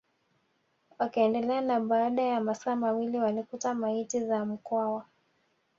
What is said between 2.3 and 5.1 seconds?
masaa mawili walikuta maiti za Mkwawa